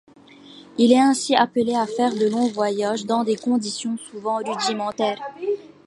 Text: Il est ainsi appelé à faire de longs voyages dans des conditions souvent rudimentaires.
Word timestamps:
Il 0.79 0.91
est 0.93 0.99
ainsi 0.99 1.35
appelé 1.35 1.75
à 1.75 1.85
faire 1.85 2.15
de 2.15 2.25
longs 2.27 2.47
voyages 2.47 3.05
dans 3.05 3.23
des 3.23 3.35
conditions 3.35 3.97
souvent 3.99 4.37
rudimentaires. 4.37 5.21